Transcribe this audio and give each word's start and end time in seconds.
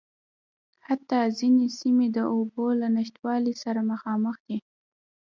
حتٰی 0.87 1.23
ځينې 1.37 1.65
سیمې 1.79 2.07
د 2.17 2.19
اوبو 2.33 2.65
له 2.81 2.87
نشتوالي 2.97 3.53
سره 3.63 3.81
مخامخ 3.91 4.35
دي. 4.47 4.57